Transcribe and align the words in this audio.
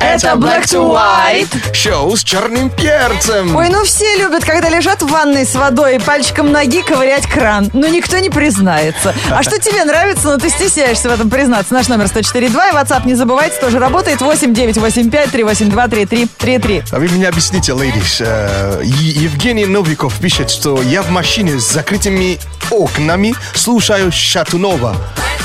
Это 0.00 0.28
Black 0.36 0.64
to 0.64 0.90
White. 0.90 1.74
Шоу 1.74 2.16
с 2.16 2.22
черным 2.22 2.70
перцем. 2.70 3.54
Ой, 3.56 3.68
ну 3.68 3.84
все 3.84 4.16
любят, 4.16 4.44
когда 4.44 4.68
лежат 4.68 5.02
в 5.02 5.08
ванной 5.08 5.46
с 5.46 5.54
водой 5.54 5.96
и 5.96 5.98
пальчиком 5.98 6.52
ноги 6.52 6.82
ковырять 6.82 7.26
кран. 7.26 7.70
Но 7.72 7.88
никто 7.88 8.18
не 8.18 8.30
признается. 8.30 9.14
А 9.30 9.42
что 9.42 9.58
тебе 9.58 9.84
нравится, 9.84 10.28
но 10.28 10.38
ты 10.38 10.50
стесняешься 10.50 11.08
в 11.08 11.12
этом 11.12 11.30
признаться. 11.30 11.74
Наш 11.74 11.88
номер 11.88 12.06
104.2 12.06 12.48
и 12.48 12.74
WhatsApp 12.74 13.06
не 13.06 13.14
забывайте, 13.14 13.58
тоже 13.60 13.78
работает 13.78 14.20
8 14.20 14.52
985 14.52 15.30
382 15.30 15.88
3333. 15.88 16.82
А 16.92 16.98
вы 16.98 17.08
мне 17.08 17.28
объясните, 17.28 17.72
ladies. 17.72 18.16
Э, 18.20 18.82
Евгений 18.84 19.66
Новиков 19.66 20.18
пишет, 20.20 20.50
что 20.50 20.82
я 20.82 21.02
в 21.02 21.10
машине 21.10 21.58
с 21.58 21.72
закрытыми 21.72 22.38
окнами 22.70 23.34
слушаю 23.54 24.12
Шатунова. 24.12 24.96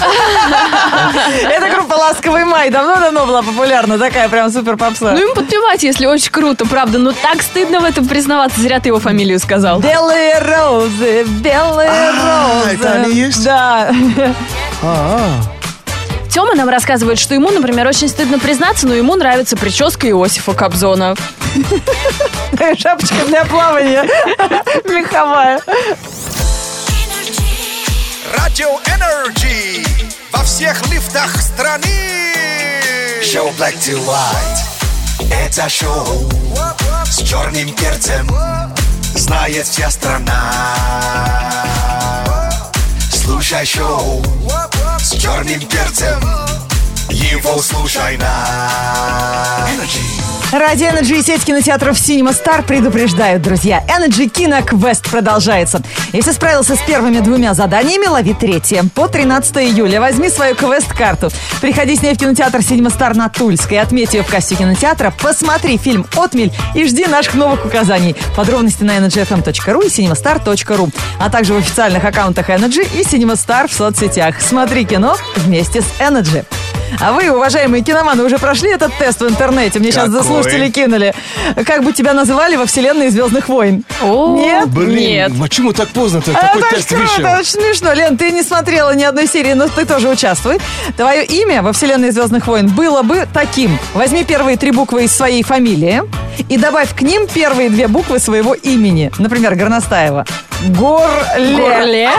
Это 1.44 1.70
группа 1.70 1.94
«Ласковый 1.94 2.45
май». 2.45 2.70
Давно-давно 2.70 3.26
была 3.26 3.41
популярна. 3.41 3.99
Такая 3.99 4.30
прям 4.30 4.41
супер 4.50 4.77
попса. 4.77 5.12
Ну 5.12 5.30
им 5.30 5.36
подпевать, 5.36 5.84
если 5.84 6.05
очень 6.05 6.31
круто, 6.31 6.66
правда. 6.66 6.98
Но 6.98 7.12
так 7.12 7.41
стыдно 7.41 7.80
в 7.82 7.84
этом 7.84 8.08
признаваться. 8.08 8.59
Зря 8.62 8.80
ты 8.80 8.90
его 8.90 8.99
фамилию 8.99 9.40
сказал. 9.40 9.80
Белые 9.80 10.40
розы, 10.40 11.23
белые 11.41 11.90
А, 11.90 12.62
розы. 12.63 12.76
это 12.76 12.91
они 12.94 13.13
есть? 13.13 13.44
Да. 13.44 13.91
Тёма 16.30 16.55
нам 16.55 16.70
рассказывает, 16.70 17.20
что 17.20 17.34
ему, 17.34 17.52
например, 17.52 17.85
очень 17.88 18.08
стыдно 18.08 18.40
признаться, 18.40 18.88
но 18.88 18.94
ему 18.94 19.16
нравится 19.16 19.58
прическа 19.58 20.08
Иосифа 20.09 20.54
Кобзона. 20.54 21.16
Шапочка 22.77 23.26
для 23.27 23.44
плавания. 23.44 24.04
Меховая. 24.85 25.60
Радио 28.38 28.70
Energy 28.85 29.84
во 30.32 30.44
всех 30.44 30.82
лифтах 30.90 31.35
страны. 31.41 32.51
Шоу 33.32 33.49
Black 33.51 33.79
to. 33.79 33.98
Это 35.32 35.70
шоу 35.70 36.29
с 37.05 37.24
черным 37.24 37.74
перцем. 37.76 38.27
Знает 39.15 39.65
вся 39.65 39.90
страна. 39.90 40.51
Слушай 43.09 43.65
шоу 43.65 44.21
с 44.99 45.12
черным 45.12 45.62
перцем. 45.62 46.21
Его 47.09 47.62
слушай 47.62 48.18
на 48.18 49.65
Energy. 49.70 50.21
Ради 50.52 50.84
Energy 50.84 51.20
и 51.20 51.21
сеть 51.21 51.46
кинотеатров 51.46 51.96
Cinema 51.96 52.35
Star 52.35 52.62
предупреждают, 52.66 53.41
друзья. 53.41 53.82
Energy 53.88 54.27
Киноквест 54.27 55.10
продолжается. 55.10 55.82
Если 56.12 56.32
справился 56.32 56.76
с 56.76 56.80
первыми 56.80 57.20
двумя 57.20 57.54
заданиями, 57.54 58.08
лови 58.08 58.34
третье. 58.34 58.84
По 58.93 59.08
13 59.08 59.55
июля 59.58 60.02
возьми 60.02 60.27
свою 60.27 60.55
квест-карту. 60.55 61.30
Приходи 61.62 61.96
с 61.96 62.02
ней 62.02 62.16
в 62.16 62.18
кинотеатр 62.18 62.60
Cinema 62.60 62.93
Star 62.93 63.16
на 63.16 63.30
Тульской. 63.30 63.80
Отметь 63.80 64.13
ее 64.13 64.24
в 64.24 64.28
кассе 64.28 64.56
кинотеатра, 64.56 65.13
посмотри 65.22 65.78
фильм 65.78 66.06
«Отмель» 66.18 66.52
и 66.75 66.86
жди 66.86 67.06
наших 67.06 67.36
новых 67.36 67.66
указаний. 67.66 68.13
Подробности 68.36 68.84
на 68.84 68.97
energyfm.ru 68.97 69.86
и 69.86 69.88
cinemastar.ru, 69.88 70.94
а 71.18 71.30
также 71.30 71.53
в 71.53 71.58
официальных 71.59 72.03
аккаунтах 72.03 72.50
Energy 72.50 72.86
и 72.94 73.03
Cinema 73.03 73.36
Star 73.36 73.69
в 73.69 73.74
соцсетях. 73.74 74.41
Смотри 74.41 74.84
кино 74.84 75.16
вместе 75.38 75.81
с 75.81 75.86
Energy. 76.02 76.44
А 77.00 77.13
вы, 77.13 77.29
уважаемые 77.31 77.84
киноманы, 77.84 78.23
уже 78.23 78.38
прошли 78.38 78.72
этот 78.72 78.94
тест 78.97 79.22
в 79.22 79.28
интернете? 79.28 79.79
Мне 79.79 79.91
сейчас 79.91 80.06
Какой? 80.06 80.19
заслушатели 80.19 80.69
кинули. 80.69 81.13
Как 81.66 81.84
бы 81.84 81.94
тебя 81.94 82.13
называли 82.13 82.56
во 82.56 82.66
вселенной 82.66 83.09
«Звездных 83.09 83.47
войн»? 83.50 83.84
О, 84.03 84.35
Нет? 84.38 84.67
Блин, 84.69 84.95
Нет. 84.95 85.31
почему 85.39 85.73
так 85.73 85.89
поздно-то? 85.89 86.31
Это 86.31 86.41
Какой 86.41 86.62
очень 86.63 86.75
тест 86.75 86.89
круто, 86.89 87.03
вышел? 87.03 87.31
очень 87.39 87.51
смешно. 87.51 87.94
Лен, 87.94 88.17
ты 88.17 88.31
не 88.31 88.44
смотрела 88.44 88.94
ни 88.95 89.03
одной 89.03 89.28
серии, 89.28 89.53
но 89.53 89.67
ты 89.67 89.85
тоже 89.85 90.09
участвуй. 90.09 90.59
Твое 90.97 91.23
имя 91.25 91.62
во 91.62 91.73
вселенной 91.73 92.12
«Звездных 92.12 92.47
войн» 92.47 92.67
было 92.67 93.01
бы 93.03 93.28
таким. 93.34 93.78
Возьми 93.94 94.23
первые 94.23 94.57
три 94.57 94.72
буквы 94.72 95.06
из 95.06 95.16
своей 95.16 95.44
фамилии 95.44 96.03
и 96.50 96.57
добавь 96.57 96.94
к 96.96 97.01
ним 97.01 97.28
первые 97.28 97.69
две 97.69 97.88
буквы 97.88 98.19
своего 98.19 98.53
имени. 98.53 99.12
Например, 99.18 99.56
Горностаева. 99.56 100.25
Горле. 100.70 101.58
Горле. 101.58 102.10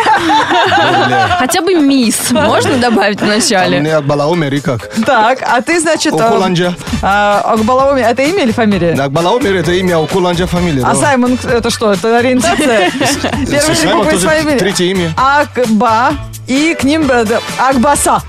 Хотя 1.39 1.61
бы 1.61 1.75
мисс 1.75 2.31
можно 2.33 2.77
добавить 2.79 3.21
А 3.23 3.25
вначале? 3.25 3.81
мне 3.81 3.95
Акбалаумер 3.97 4.53
и 4.55 4.61
как? 4.61 4.91
Так, 5.07 5.39
а 5.43 5.61
ты, 5.63 5.81
значит... 5.81 6.13
а, 6.21 6.29
Окуланджа. 6.29 6.75
а, 7.03 7.41
Акбалаоми, 7.55 8.01
это 8.01 8.23
имя 8.23 8.43
или 8.45 8.53
фамилия? 8.53 8.93
Акбалаумер 8.95 9.55
это 9.57 9.73
имя, 9.73 9.99
Окуланджа 9.99 10.47
фамилия. 10.47 10.83
А. 10.85 10.95
Саймон, 10.95 11.39
это 11.45 11.71
что, 11.71 11.93
это 11.93 12.19
ориентация? 12.19 12.91
Первые 13.23 13.47
три 13.47 13.75
Саймон 13.75 14.09
тоже 14.09 14.29
третье 14.59 14.85
имя. 14.85 15.13
Акба. 15.17 16.13
И 16.49 16.77
к 16.79 16.83
ним 16.85 17.09
э, 17.11 17.25
Акбаса. 17.57 18.21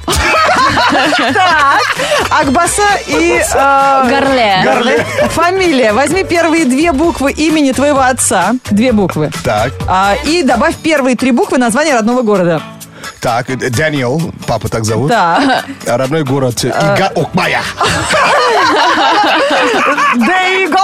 Так, 1.34 1.82
Акбаса 2.30 2.84
и... 3.08 3.42
э, 3.54 4.10
Горле. 4.10 4.62
Горле. 4.64 5.06
Фамилия. 5.30 5.94
Возьми 5.94 6.24
первые 6.24 6.66
две 6.66 6.92
буквы 6.92 7.32
имени 7.32 7.72
твоего 7.72 8.00
отца. 8.02 8.54
Две 8.72 8.92
буквы. 8.92 9.32
Так, 9.44 9.72
А, 9.88 10.16
И 10.26 10.44
добавь 10.44 10.76
первые 10.78 11.16
три 11.16 11.32
буквы 11.32 11.58
названия 11.58 11.94
родного 11.94 12.22
города. 12.22 12.62
так, 13.22 13.50
э, 13.50 13.56
Дэниел, 13.56 14.22
папа 14.48 14.68
так 14.70 14.84
зовут. 14.86 15.10
Так. 15.12 15.66
А 15.88 15.98
родной 15.98 16.24
город 16.24 16.64
э, 16.64 16.68
Ига 16.70 17.12
Окмая. 17.16 17.62
There 20.16 20.62
you 20.62 20.70
go. 20.72 20.80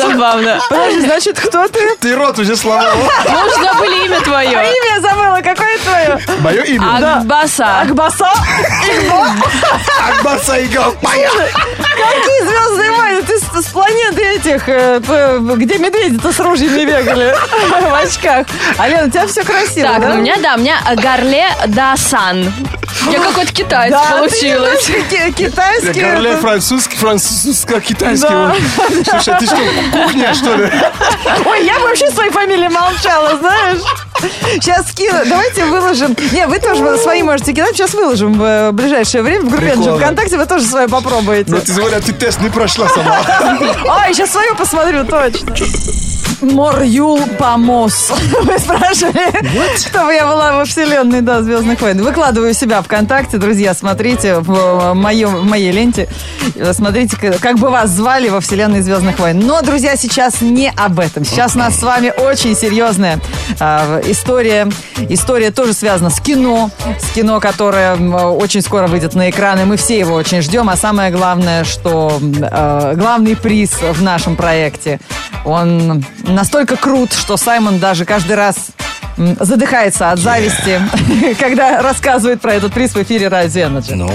Забавно. 0.00 0.60
Подожди, 0.68 1.00
значит, 1.02 1.40
кто 1.40 1.68
ты? 1.68 1.96
Ты 2.00 2.14
рот 2.16 2.38
уже 2.38 2.56
сломал. 2.56 2.86
Мы 3.28 3.46
уже 3.46 3.56
забыли 3.62 4.06
имя 4.06 4.16
А 4.18 4.24
твое. 4.24 4.50
имя 4.50 4.94
я 4.94 5.00
забыла. 5.00 5.40
Какое 5.42 5.78
твое? 5.78 6.18
Мое 6.40 6.62
имя. 6.62 7.16
Акбаса. 7.18 7.80
Акбаса. 7.80 8.32
Акбаса 10.08 10.58
Ига 10.58 10.86
Окмая. 10.86 11.30
Какие 12.08 12.48
звездные 12.48 12.90
войны? 12.92 13.22
Ты 13.22 13.38
с, 13.38 13.66
с 13.66 13.68
планеты 13.72 14.22
этих, 14.22 14.68
э, 14.68 15.00
где 15.56 15.78
медведи-то 15.78 16.32
с 16.32 16.40
ружьями 16.40 16.84
бегали 16.84 17.34
в 17.70 17.94
очках. 17.94 18.46
А, 18.78 18.88
Лена, 18.88 19.06
у 19.06 19.10
тебя 19.10 19.26
все 19.26 19.42
красиво, 19.44 19.88
Так, 19.88 20.00
да? 20.00 20.08
ну 20.08 20.14
у 20.16 20.18
меня, 20.18 20.36
да, 20.42 20.54
у 20.54 20.58
меня 20.58 20.78
Горле 20.96 21.46
Дасан. 21.66 22.52
Я 23.10 23.18
какой-то 23.20 23.52
китаец 23.52 23.92
Да, 23.92 24.16
получилось. 24.18 24.84
ты 25.08 25.32
китайский. 25.32 26.00
Горле 26.00 26.30
это- 26.32 26.40
французский, 26.40 26.96
французско-китайский. 26.96 28.28
Да. 28.30 28.54
Слушай, 29.22 29.38
ты 29.40 29.46
что, 29.46 29.56
кухня, 29.92 30.34
что 30.34 30.54
ли? 30.54 30.70
Ой, 31.46 31.64
я 31.64 31.74
бы 31.78 31.88
вообще 31.88 32.10
своей 32.10 32.30
фамилии 32.30 32.68
молчала, 32.68 33.36
знаешь? 33.38 33.78
Сейчас 34.60 34.88
скину. 34.90 35.18
Давайте 35.26 35.64
выложим. 35.64 36.16
Не, 36.32 36.46
вы 36.46 36.58
тоже 36.58 36.98
свои 36.98 37.22
можете 37.22 37.52
кидать. 37.52 37.76
Сейчас 37.76 37.94
выложим 37.94 38.34
в 38.34 38.42
э, 38.42 38.72
ближайшее 38.72 39.22
время 39.22 39.44
в 39.44 39.50
группе 39.50 39.72
Прикольно. 39.72 39.98
ВКонтакте. 39.98 40.36
Вы 40.36 40.46
тоже 40.46 40.64
свое 40.64 40.88
попробуете. 40.88 41.50
Ну, 41.50 41.60
ты 41.60 41.72
говоришь, 41.72 42.04
ты 42.04 42.12
тест 42.12 42.40
не 42.40 42.50
прошла 42.50 42.88
сама. 42.88 43.18
Ой, 43.40 44.14
сейчас 44.14 44.30
свою 44.30 44.54
посмотрю, 44.54 45.04
точно. 45.04 45.54
Морюл 46.42 47.20
Помос. 47.38 48.12
Вы 48.42 48.58
спрашивали, 48.58 49.76
чтобы 49.76 50.12
я 50.12 50.26
была 50.26 50.56
во 50.56 50.64
вселенной, 50.64 51.20
да, 51.20 51.42
Звездных 51.42 51.80
войн. 51.80 52.02
Выкладываю 52.02 52.54
себя 52.54 52.82
ВКонтакте, 52.82 53.38
друзья, 53.38 53.74
смотрите 53.74 54.38
в, 54.38 54.52
э, 54.52 54.94
моем, 54.94 55.36
в 55.36 55.44
моей 55.44 55.72
ленте. 55.72 56.08
Э, 56.56 56.72
Смотрите, 56.72 57.16
как 57.40 57.58
бы 57.58 57.68
вас 57.68 57.90
звали 57.90 58.28
во 58.28 58.40
вселенной 58.40 58.80
Звездных 58.80 59.18
войн. 59.18 59.38
Но, 59.38 59.60
друзья, 59.62 59.96
сейчас 59.96 60.40
не 60.40 60.70
об 60.70 61.00
этом. 61.00 61.24
Сейчас 61.24 61.56
у 61.56 61.58
нас 61.58 61.78
с 61.78 61.82
вами 61.82 62.12
очень 62.16 62.56
серьезная 62.56 63.20
а, 63.58 64.00
история. 64.06 64.68
История 65.08 65.50
тоже 65.50 65.72
связана 65.74 66.10
с 66.10 66.20
кино. 66.20 66.70
С 66.98 67.12
кино, 67.14 67.40
которое 67.40 67.96
очень 67.96 68.62
скоро 68.62 68.86
выйдет 68.86 69.14
на 69.14 69.30
экраны. 69.30 69.66
Мы 69.66 69.76
все 69.76 69.98
его 69.98 70.14
очень 70.14 70.42
ждем. 70.42 70.68
А 70.68 70.76
самое 70.76 71.10
главное, 71.10 71.64
что 71.64 72.18
э, 72.20 72.94
главный 72.96 73.36
приз 73.36 73.70
в 73.80 74.02
нашем 74.02 74.36
проекте, 74.36 75.00
он 75.44 76.04
настолько 76.30 76.76
крут, 76.76 77.12
что 77.12 77.36
Саймон 77.36 77.78
даже 77.78 78.04
каждый 78.04 78.36
раз 78.36 78.68
задыхается 79.16 80.10
от 80.10 80.18
зависти, 80.18 80.80
когда 81.38 81.82
рассказывает 81.82 82.40
про 82.40 82.54
этот 82.54 82.72
приз 82.72 82.94
в 82.94 83.02
эфире 83.02 83.28
Радио 83.28 83.66
Energy. 83.68 83.94
Ну, 83.94 84.08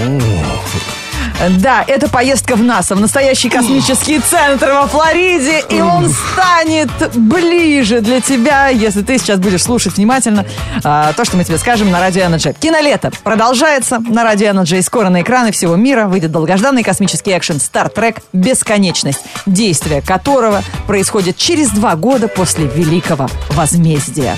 Да, 1.58 1.84
это 1.86 2.08
поездка 2.08 2.56
в 2.56 2.62
НАСА, 2.62 2.94
в 2.94 3.00
настоящий 3.00 3.48
космический 3.48 4.18
центр 4.20 4.70
во 4.72 4.86
Флориде, 4.86 5.62
и 5.68 5.80
он 5.80 6.08
станет 6.08 6.90
ближе 7.14 8.00
для 8.00 8.20
тебя, 8.20 8.68
если 8.68 9.02
ты 9.02 9.18
сейчас 9.18 9.38
будешь 9.38 9.62
слушать 9.62 9.96
внимательно 9.96 10.46
а, 10.82 11.12
то, 11.12 11.24
что 11.24 11.36
мы 11.36 11.44
тебе 11.44 11.58
скажем 11.58 11.90
на 11.90 12.00
Радио 12.00 12.22
Energy. 12.24 12.56
Кинолето 12.58 13.10
продолжается 13.22 13.98
на 13.98 14.24
Радио 14.24 14.48
Energy, 14.48 14.78
и 14.78 14.82
скоро 14.82 15.10
на 15.10 15.20
экраны 15.20 15.52
всего 15.52 15.76
мира 15.76 16.06
выйдет 16.06 16.32
долгожданный 16.32 16.82
космический 16.82 17.36
экшен 17.36 17.56
Star 17.56 17.92
Trek 17.92 18.22
«Бесконечность», 18.32 19.20
действие 19.44 20.00
которого 20.00 20.62
происходит 20.86 21.36
через 21.36 21.68
два 21.68 21.96
года 21.96 22.28
после 22.28 22.66
Великого 22.66 23.28
Возмездия. 23.50 24.36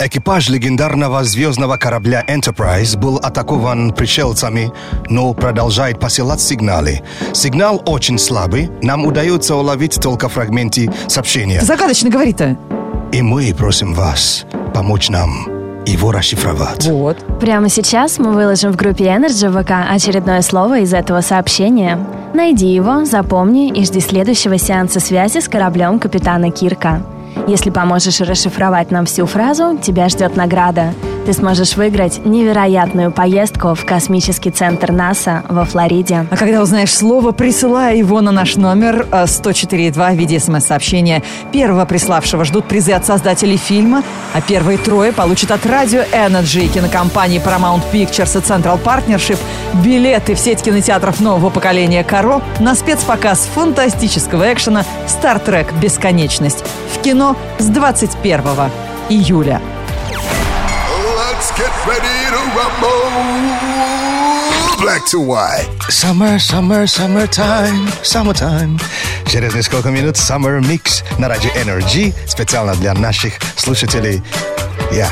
Экипаж 0.00 0.48
легендарного 0.48 1.24
звездного 1.24 1.76
корабля 1.76 2.24
Enterprise 2.28 2.96
был 2.96 3.16
атакован 3.16 3.92
пришельцами, 3.92 4.72
но 5.08 5.34
продолжает 5.34 5.98
посылать 5.98 6.40
сигналы. 6.40 7.02
Сигнал 7.32 7.82
очень 7.84 8.16
слабый, 8.16 8.70
нам 8.80 9.04
удается 9.04 9.56
уловить 9.56 10.00
только 10.00 10.28
фрагменты 10.28 10.88
сообщения. 11.08 11.60
Загадочно 11.62 12.10
говорит-то. 12.10 12.56
И 13.10 13.22
мы 13.22 13.52
просим 13.52 13.92
вас 13.92 14.46
помочь 14.72 15.08
нам 15.08 15.48
его 15.84 16.12
расшифровать. 16.12 16.86
Вот. 16.86 17.16
Прямо 17.40 17.68
сейчас 17.68 18.18
мы 18.18 18.32
выложим 18.32 18.70
в 18.72 18.76
группе 18.76 19.06
Energy 19.06 19.48
в 19.48 19.62
ВК 19.64 19.72
очередное 19.90 20.42
слово 20.42 20.80
из 20.80 20.94
этого 20.94 21.22
сообщения. 21.22 21.98
Найди 22.34 22.68
его, 22.68 23.04
запомни 23.04 23.70
и 23.70 23.84
жди 23.84 23.98
следующего 23.98 24.58
сеанса 24.58 25.00
связи 25.00 25.40
с 25.40 25.48
кораблем 25.48 25.98
капитана 25.98 26.52
Кирка. 26.52 27.02
Если 27.46 27.70
поможешь 27.70 28.20
расшифровать 28.20 28.90
нам 28.90 29.06
всю 29.06 29.26
фразу, 29.26 29.78
тебя 29.78 30.08
ждет 30.08 30.36
награда. 30.36 30.92
Ты 31.28 31.34
сможешь 31.34 31.76
выиграть 31.76 32.24
невероятную 32.24 33.10
поездку 33.10 33.74
в 33.74 33.84
космический 33.84 34.50
центр 34.50 34.92
НАСА 34.92 35.42
во 35.50 35.66
Флориде. 35.66 36.26
А 36.30 36.36
когда 36.38 36.62
узнаешь 36.62 36.96
слово, 36.96 37.32
присылай 37.32 37.98
его 37.98 38.22
на 38.22 38.32
наш 38.32 38.56
номер 38.56 39.06
э, 39.12 39.24
104.2 39.24 40.14
в 40.14 40.16
виде 40.16 40.40
смс-сообщения. 40.40 41.22
Первого 41.52 41.84
приславшего 41.84 42.46
ждут 42.46 42.64
призы 42.64 42.92
от 42.92 43.04
создателей 43.04 43.58
фильма, 43.58 44.02
а 44.32 44.40
первые 44.40 44.78
трое 44.78 45.12
получат 45.12 45.50
от 45.50 45.66
радио 45.66 46.00
Energy 46.00 46.66
кинокомпании 46.66 47.44
Paramount 47.44 47.82
Pictures 47.92 48.38
и 48.38 48.42
Central 48.42 48.82
Partnership 48.82 49.38
билеты 49.84 50.34
в 50.34 50.38
сеть 50.38 50.62
кинотеатров 50.62 51.20
нового 51.20 51.50
поколения 51.50 52.04
Каро 52.04 52.40
на 52.58 52.74
спецпоказ 52.74 53.50
фантастического 53.54 54.50
экшена 54.50 54.82
«Star 55.06 55.44
Trek. 55.44 55.78
Бесконечность» 55.78 56.64
в 56.94 57.02
кино 57.02 57.36
с 57.58 57.66
21 57.66 58.40
июля. 59.10 59.60
Let's 61.37 61.51
get 61.51 61.71
ready 61.85 62.17
to 62.33 62.41
rumble. 62.57 63.03
Black 64.81 65.05
to 65.11 65.19
white. 65.19 65.69
Summer, 65.89 66.39
summer, 66.39 66.87
summertime, 66.87 67.87
summertime. 68.01 68.79
Через 69.27 69.53
несколько 69.53 69.89
минут 69.89 70.15
Summer 70.15 70.59
Mix 70.59 71.03
на 71.19 71.29
радио 71.29 71.51
Energy 71.51 72.13
специально 72.27 72.75
для 72.75 72.93
наших 72.93 73.33
слушателей. 73.55 74.23
Я. 74.91 75.11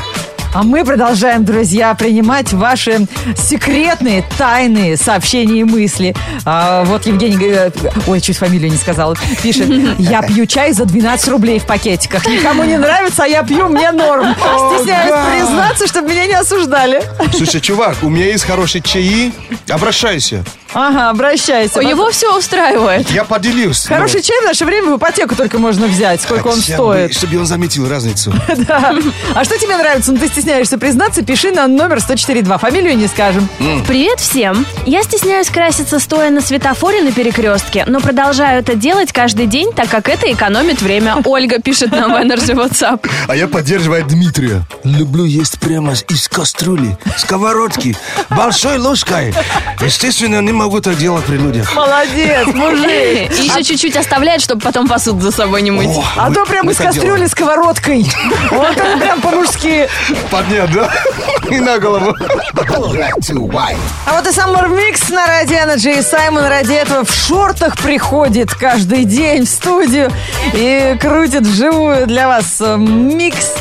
А 0.53 0.63
мы 0.63 0.83
продолжаем, 0.83 1.45
друзья, 1.45 1.93
принимать 1.93 2.51
ваши 2.53 3.05
секретные, 3.35 4.23
тайные 4.37 4.97
сообщения 4.97 5.59
и 5.61 5.63
мысли. 5.63 6.15
А, 6.45 6.83
вот 6.85 7.05
Евгений, 7.05 7.37
э, 7.41 7.71
ой, 8.07 8.21
чуть 8.21 8.37
фамилию 8.37 8.71
не 8.71 8.77
сказала, 8.77 9.15
пишет, 9.43 9.67
я 9.99 10.21
пью 10.21 10.45
чай 10.45 10.73
за 10.73 10.85
12 10.85 11.27
рублей 11.29 11.59
в 11.59 11.65
пакетиках. 11.65 12.25
Никому 12.25 12.63
не 12.63 12.77
нравится, 12.77 13.23
а 13.23 13.27
я 13.27 13.43
пью, 13.43 13.67
мне 13.67 13.91
норм. 13.91 14.33
Стесняюсь 14.35 15.13
признаться, 15.31 15.87
чтобы 15.87 16.09
меня 16.09 16.25
не 16.25 16.33
осуждали. 16.33 17.03
Слушай, 17.35 17.61
чувак, 17.61 17.97
у 18.01 18.09
меня 18.09 18.25
есть 18.25 18.45
хорошие 18.45 18.81
чаи. 18.81 19.31
Обращайся. 19.69 20.43
Ага, 20.73 21.09
обращайся. 21.09 21.79
Его 21.81 22.11
все 22.11 22.37
устраивает. 22.37 23.09
Я 23.11 23.23
поделюсь. 23.23 23.85
Хороший 23.85 24.21
чай 24.21 24.39
в 24.41 24.45
наше 24.45 24.65
время 24.65 24.91
в 24.93 24.97
ипотеку 24.97 25.35
только 25.35 25.57
можно 25.59 25.87
взять, 25.87 26.21
сколько 26.21 26.47
он 26.47 26.57
стоит. 26.61 27.13
Чтобы 27.13 27.37
он 27.39 27.45
заметил 27.45 27.87
разницу. 27.89 28.33
Да. 28.67 28.93
А 29.35 29.43
что 29.45 29.57
тебе 29.57 29.77
нравится? 29.77 30.11
Ну, 30.11 30.17
ты 30.17 30.27
стесняешься 30.27 30.77
признаться, 30.77 31.21
пиши 31.21 31.51
на 31.51 31.67
номер 31.67 31.97
104.2. 31.97 32.59
Фамилию 32.59 32.97
не 32.97 33.07
скажем. 33.07 33.47
Привет 33.87 34.19
всем! 34.19 34.65
Я 34.85 35.03
стесняюсь 35.03 35.49
краситься 35.49 35.99
стоя 35.99 36.31
на 36.31 36.41
светофоре 36.41 37.01
на 37.01 37.11
перекрестке, 37.11 37.85
но 37.87 37.99
продолжаю 37.99 38.59
это 38.59 38.75
делать 38.75 39.13
каждый 39.13 39.45
день, 39.45 39.71
так 39.73 39.89
как 39.89 40.09
это 40.09 40.31
экономит 40.31 40.81
время. 40.81 41.17
Ольга 41.25 41.59
пишет 41.61 41.91
нам 41.91 42.11
в 42.13 42.15
Energy 42.15 42.55
WhatsApp. 42.55 43.07
А 43.27 43.35
я 43.35 43.47
поддерживаю 43.47 44.03
Дмитрия. 44.05 44.63
Люблю 44.83 45.25
есть 45.25 45.59
прямо 45.59 45.93
из 45.93 46.27
кастрюли, 46.27 46.97
сковородки, 47.17 47.95
большой 48.29 48.77
ложкой. 48.79 49.33
Естественно, 49.81 50.41
не 50.41 50.51
могу 50.57 50.81
так 50.81 50.95
делать 50.97 51.23
при 51.25 51.37
людях. 51.37 51.73
Молодец, 51.75 52.47
мужик. 52.47 52.85
И 53.31 53.43
еще 53.43 53.63
чуть-чуть 53.63 53.95
оставляет, 53.95 54.41
чтобы 54.41 54.61
потом 54.61 54.87
посуду 54.87 55.21
за 55.21 55.31
собой 55.31 55.61
не 55.61 55.71
мыть. 55.71 55.87
О, 55.89 56.03
А 56.17 56.29
мы- 56.29 56.35
то 56.35 56.45
прям 56.45 56.65
мы 56.65 56.71
из 56.73 56.77
так 56.77 56.87
кастрюли 56.87 57.07
делаем. 57.11 57.27
сковородкой. 57.29 58.11
Вот 58.51 58.71
это 58.77 58.97
прям 58.97 59.21
по-мужски. 59.21 59.87
Поднять, 60.29 60.71
да? 60.73 60.89
И 61.49 61.59
на 61.59 61.79
голову. 61.79 62.13
Black 62.53 63.13
to 63.21 63.47
white. 63.47 63.77
А 64.05 64.15
вот 64.15 64.25
и 64.27 64.29
Summer 64.31 64.67
Mix 64.69 65.13
на 65.13 65.25
Радио 65.27 65.57
Energy. 65.57 65.99
И 65.99 66.01
Саймон 66.01 66.43
ради 66.45 66.73
этого 66.73 67.05
в 67.05 67.11
шортах 67.13 67.77
приходит 67.77 68.53
каждый 68.53 69.05
день 69.05 69.45
в 69.45 69.49
студию 69.49 70.11
и 70.53 70.97
крутит 70.99 71.43
вживую 71.43 72.07
для 72.07 72.27
вас 72.27 72.57
э, 72.59 72.75
микс. 72.77 73.53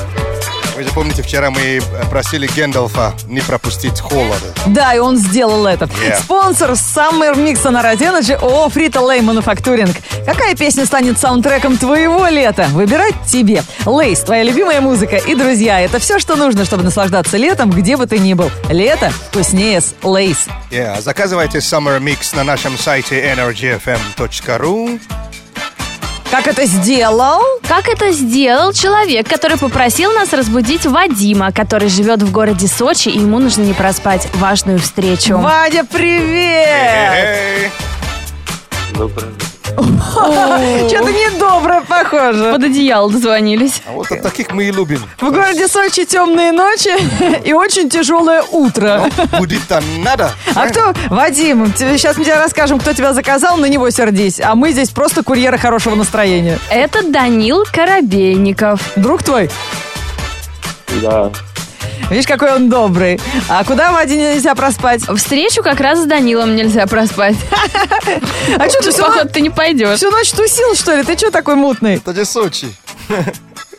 Вы 0.76 0.82
же 0.82 0.90
помните, 0.90 1.22
вчера 1.22 1.50
мы 1.50 1.80
просили 2.10 2.46
Гэндалфа 2.46 3.14
не 3.28 3.40
пропустить 3.40 3.98
холода. 3.98 4.36
Да, 4.66 4.94
и 4.94 4.98
он 4.98 5.16
сделал 5.16 5.66
это. 5.66 5.86
Yeah. 5.86 6.20
Спонсор 6.20 6.72
Summer 6.72 7.34
Mix 7.34 7.68
на 7.70 7.80
Радио 7.80 8.08
Energy 8.08 8.34
ООО 8.34 8.68
Фрито 8.68 9.00
Лей 9.00 9.22
Мануфактуринг. 9.22 9.96
Какая 10.26 10.54
песня 10.54 10.84
станет 10.84 11.18
саундтреком 11.18 11.78
твоего 11.78 12.26
лета? 12.26 12.66
Выбирать 12.72 13.14
тебе. 13.26 13.62
Lay's, 13.86 14.20
твоя 14.20 14.42
любимая 14.42 14.82
музыка 14.82 15.16
и 15.16 15.34
друзья. 15.34 15.80
Это 15.80 15.98
все, 15.98 16.18
что 16.18 16.36
нужно, 16.36 16.66
чтобы 16.66 16.82
наслаждаться 16.82 17.38
летом, 17.38 17.70
где 17.70 17.96
бы 17.96 18.06
ты 18.06 18.18
ни 18.18 18.34
был. 18.34 18.50
Лето 18.68 19.10
вкуснее 19.30 19.80
с 19.80 19.94
Lay's. 20.02 20.46
Yeah, 20.70 21.00
заказывайте 21.00 21.58
Summer 21.58 21.98
Mix 22.00 22.36
на 22.36 22.44
нашем 22.44 22.76
сайте 22.76 23.18
energyfm.ru. 23.32 25.00
Как 26.30 26.48
это 26.48 26.66
сделал? 26.66 27.40
Как 27.66 27.88
это 27.88 28.12
сделал 28.12 28.72
человек, 28.72 29.28
который 29.28 29.56
попросил 29.56 30.12
нас 30.12 30.32
разбудить 30.32 30.84
Вадима, 30.84 31.52
который 31.52 31.88
живет 31.88 32.22
в 32.22 32.32
городе 32.32 32.66
Сочи, 32.66 33.08
и 33.08 33.18
ему 33.18 33.38
нужно 33.38 33.62
не 33.62 33.74
проспать 33.74 34.28
важную 34.34 34.78
встречу. 34.78 35.36
Вадя, 35.36 35.84
привет! 35.84 36.66
Эй, 37.14 37.70
Что-то 39.76 41.12
недоброе 41.12 41.82
похоже. 41.82 42.52
Под 42.52 42.64
одеяло 42.64 43.10
дозвонились. 43.10 43.82
а 43.86 43.92
вот 43.92 44.10
от 44.10 44.22
таких 44.22 44.52
мы 44.52 44.64
и 44.64 44.70
любим. 44.70 45.00
В 45.20 45.30
городе 45.30 45.68
Сочи 45.68 46.04
темные 46.04 46.52
ночи 46.52 46.90
и 47.44 47.52
очень 47.52 47.90
тяжелое 47.90 48.42
утро. 48.50 49.10
Будет 49.38 49.62
там 49.68 49.84
надо. 50.02 50.32
А 50.54 50.66
кто? 50.68 50.92
Вадим, 51.10 51.72
сейчас 51.76 52.16
мы 52.16 52.24
тебе 52.24 52.36
расскажем, 52.36 52.78
кто 52.78 52.92
тебя 52.92 53.12
заказал, 53.12 53.56
на 53.56 53.66
него 53.66 53.90
сердись. 53.90 54.40
А 54.40 54.54
мы 54.54 54.72
здесь 54.72 54.90
просто 54.90 55.22
курьеры 55.22 55.58
хорошего 55.58 55.94
настроения. 55.94 56.58
Это 56.70 57.02
Данил 57.02 57.64
Коробейников. 57.70 58.80
Друг 58.96 59.22
твой? 59.22 59.50
Да, 61.02 61.30
Видишь, 62.10 62.26
какой 62.26 62.54
он 62.54 62.68
добрый. 62.68 63.18
А 63.48 63.64
куда 63.64 63.92
Ваде 63.92 64.16
нельзя 64.16 64.54
проспать? 64.54 65.02
Встречу 65.02 65.62
как 65.62 65.80
раз 65.80 66.02
с 66.02 66.06
Данилом 66.06 66.54
нельзя 66.56 66.86
проспать. 66.86 67.36
А 68.58 68.68
что 68.70 68.80
ты 68.82 68.90
всю, 68.92 69.02
Походу, 69.02 69.28
ты 69.28 69.40
не 69.40 69.50
пойдешь. 69.50 69.96
всю 69.98 70.10
ночь 70.10 70.30
тусил, 70.30 70.74
что 70.74 70.94
ли? 70.94 71.02
Ты 71.02 71.16
что 71.16 71.30
такой 71.30 71.56
мутный? 71.56 71.96
Это 71.96 72.14
же 72.14 72.24
Сочи. 72.24 72.68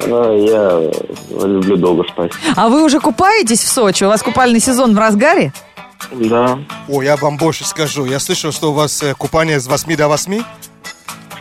а, 0.01 0.33
я 0.35 0.91
люблю 1.47 1.77
долго 1.77 2.03
спать. 2.11 2.31
А 2.55 2.67
вы 2.69 2.83
уже 2.83 2.99
купаетесь 2.99 3.61
в 3.63 3.67
Сочи? 3.67 4.03
У 4.03 4.07
вас 4.07 4.21
купальный 4.21 4.59
сезон 4.59 4.93
в 4.95 4.99
разгаре? 4.99 5.53
Да, 6.11 6.59
О, 6.87 7.01
я 7.01 7.15
вам 7.15 7.37
больше 7.37 7.65
скажу. 7.65 8.06
Я 8.06 8.19
слышал, 8.19 8.51
что 8.51 8.69
у 8.71 8.73
вас 8.73 9.01
э, 9.01 9.15
купание 9.15 9.59
с 9.59 9.68
8 9.68 9.95
до 9.95 10.07
8. 10.07 10.44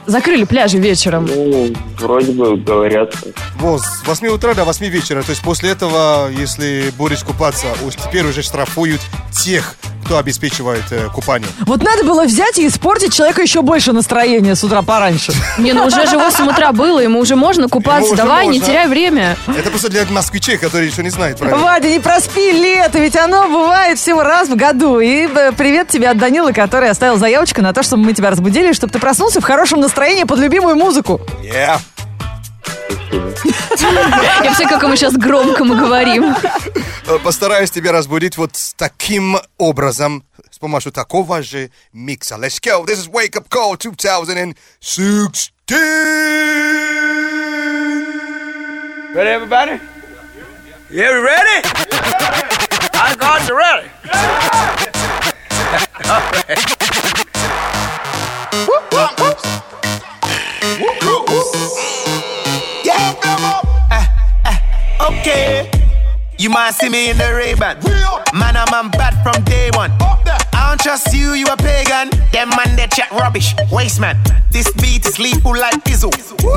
Закрыли 0.06 0.44
пляжи 0.44 0.78
вечером. 0.78 1.26
ну, 1.26 1.72
вроде 1.98 2.32
бы 2.32 2.56
говорят. 2.56 3.14
Вот, 3.58 3.82
с 3.82 4.06
8 4.06 4.28
утра 4.28 4.54
до 4.54 4.64
8 4.64 4.86
вечера. 4.86 5.22
То 5.22 5.30
есть 5.30 5.42
после 5.42 5.70
этого, 5.70 6.30
если 6.30 6.92
будешь 6.96 7.24
купаться, 7.24 7.66
уж 7.84 7.94
теперь 7.96 8.24
уже 8.26 8.42
штрафуют 8.42 9.00
тех, 9.32 9.74
кто 10.06 10.18
обеспечивает 10.18 10.84
э, 10.90 11.08
купание. 11.12 11.48
Вот 11.60 11.82
надо 11.82 12.04
было 12.04 12.24
взять 12.24 12.58
и 12.58 12.66
испортить 12.66 13.12
человеку 13.12 13.40
еще 13.40 13.62
больше 13.62 13.92
настроения 13.92 14.54
с 14.54 14.62
утра 14.62 14.82
пораньше. 14.82 15.32
Не, 15.58 15.72
ну 15.72 15.84
уже 15.84 16.06
же 16.06 16.16
8 16.16 16.48
утра 16.48 16.70
было, 16.72 17.00
ему 17.00 17.18
уже 17.18 17.34
можно 17.34 17.68
купаться. 17.68 18.12
Уже 18.12 18.22
Давай, 18.22 18.46
не 18.46 18.58
можно. 18.58 18.66
теряй 18.66 18.86
время. 18.86 19.36
Это 19.48 19.68
просто 19.70 19.88
для 19.88 20.04
москвичей, 20.06 20.58
которые 20.58 20.88
еще 20.88 21.02
не 21.02 21.10
знают 21.10 21.38
правильно. 21.38 21.60
Вадя, 21.60 21.88
не 21.88 21.98
проспи 21.98 22.52
лето, 22.52 23.00
ведь 23.00 23.16
оно 23.16 23.48
бывает 23.48 23.98
всего 23.98 24.22
раз 24.22 24.48
в 24.48 24.54
году. 24.54 25.00
И 25.00 25.26
э, 25.26 25.52
привет 25.52 25.88
тебе 25.88 26.08
от 26.08 26.18
Данила, 26.18 26.52
который 26.52 26.88
оставил 26.88 27.16
заявочку 27.16 27.60
на 27.60 27.72
то, 27.72 27.82
чтобы 27.82 28.04
мы 28.04 28.12
тебя 28.12 28.30
разбудили, 28.30 28.72
чтобы 28.72 28.92
ты 28.92 29.00
проснулся 29.00 29.40
в 29.40 29.44
хорошем 29.44 29.80
настроении 29.80 30.24
под 30.24 30.38
любимую 30.38 30.76
музыку. 30.76 31.20
Yeah. 31.42 31.80
Спасибо. 32.86 33.34
Я 34.44 34.52
все, 34.54 34.66
как 34.66 34.82
мы 34.84 34.96
сейчас 34.96 35.14
громко 35.14 35.64
мы 35.64 35.76
говорим. 35.76 36.34
Э, 37.06 37.18
Постараюсь 37.22 37.70
тебя 37.70 37.92
разбудить 37.92 38.36
вот 38.36 38.56
с 38.56 38.74
таким 38.74 39.38
образом, 39.58 40.24
с 40.50 40.58
помощью 40.58 40.92
такого 40.92 41.42
же 41.42 41.70
микса. 41.92 42.36
Let's 42.36 42.60
go. 42.60 42.84
This 42.86 42.98
is 42.98 43.08
Wake 43.10 43.36
Up 43.36 43.48
Call 43.48 43.76
2016. 43.76 45.52
Ready, 49.14 49.30
everybody? 49.30 49.80
Yeah, 50.90 51.12
we 51.14 51.20
ready? 51.20 51.62
I 52.94 53.14
got 53.18 53.48
you 53.48 53.56
ready. 53.56 53.88
Yeah, 56.48 56.56
Okay. 65.26 65.68
You 66.38 66.50
might 66.50 66.70
see 66.76 66.88
me 66.88 67.10
in 67.10 67.18
the 67.18 67.34
Ray-Ban. 67.34 67.82
Man, 68.38 68.56
I'm, 68.56 68.72
I'm 68.72 68.90
bad 68.92 69.20
from 69.24 69.42
day 69.42 69.70
one. 69.74 69.90
I 69.98 70.68
don't 70.68 70.80
trust 70.80 71.12
you, 71.12 71.32
you 71.32 71.46
a 71.46 71.56
pagan. 71.56 72.10
Them 72.30 72.50
man, 72.50 72.76
they 72.76 72.86
chat 72.86 73.10
rubbish. 73.10 73.52
Waste 73.72 73.98
man. 73.98 74.16
This 74.52 74.70
beat 74.74 75.04
is 75.04 75.18
lethal 75.18 75.50
like 75.50 75.82
Bizzle. 75.82 76.14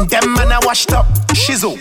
Them 0.07 0.33
man, 0.35 0.51
I 0.51 0.59
washed 0.61 0.91
up. 0.91 1.07
Shizzle. 1.33 1.79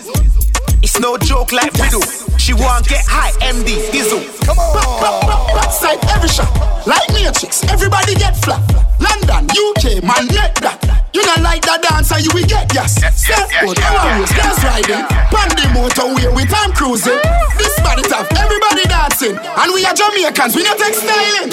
It's 0.83 0.99
no 1.01 1.19
joke 1.19 1.53
like 1.53 1.73
riddle. 1.75 2.03
She 2.39 2.55
won't 2.55 2.87
get 2.87 3.05
high, 3.07 3.35
MD, 3.43 3.91
Diesel. 3.91 4.23
Come 4.47 4.59
on. 4.59 4.75
Back, 4.75 4.89
back, 5.03 5.17
back, 5.27 5.43
backside 5.55 6.01
every 6.15 6.29
shot. 6.29 6.49
Like 6.87 7.03
matrix, 7.13 7.65
everybody 7.67 8.15
get 8.15 8.37
flat. 8.39 8.63
London, 9.03 9.51
UK, 9.51 10.03
man, 10.07 10.27
net 10.31 10.55
that. 10.63 10.79
You 11.13 11.25
not 11.27 11.43
like 11.43 11.63
that 11.67 11.83
dancer, 11.83 12.21
you 12.23 12.31
will 12.33 12.47
get 12.47 12.71
yes. 12.75 12.95
Stepboard, 12.95 13.79
arrows, 13.83 14.31
dance 14.39 14.63
riding. 14.63 15.03
Pandy 15.35 15.67
motorway 15.75 16.31
with 16.31 16.49
time 16.49 16.71
cruising. 16.73 17.19
This 17.59 17.75
body 17.83 18.07
top, 18.07 18.31
everybody 18.39 18.87
dancing. 18.87 19.35
And 19.35 19.69
we 19.75 19.83
are 19.83 19.95
Jamaicans, 19.95 20.55
we 20.55 20.63
not 20.63 20.79
take 20.79 20.95
styling. 20.95 21.51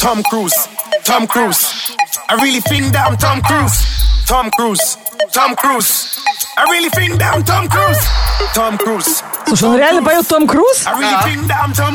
Tom 0.00 0.22
Cruise, 0.24 0.56
Tom 1.04 1.26
Cruise. 1.26 1.94
I 2.28 2.40
really 2.40 2.60
think 2.60 2.92
that 2.96 3.06
I'm 3.06 3.16
Tom 3.16 3.42
Cruise. 3.42 3.84
Tom 4.26 4.50
Cruise. 4.50 4.96
Tom 5.32 5.56
Cruise. 5.56 6.20
I 6.58 6.64
really 6.70 6.90
think 6.90 7.18
down 7.18 7.42
Tom 7.44 7.66
Cruise. 7.66 7.98
Tom 8.54 8.76
Cruise. 8.76 9.22
Слушай, 9.46 9.68
он 9.68 9.76
реально 9.78 10.02
поет 10.02 10.28
Том 10.28 10.46
Круз? 10.46 10.84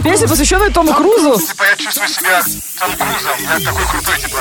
Песня, 0.04 0.28
посвященная 0.28 0.72
Тому 0.72 0.92
Крузу. 0.94 1.40
Типа, 1.40 1.64
я 1.64 1.76
чувствую 1.76 2.10
себя 2.10 2.42
Том 2.80 2.92
Крузом. 2.96 3.38
Я 3.40 3.60
такой 3.60 3.86
крутой, 3.86 4.18
типа. 4.20 4.38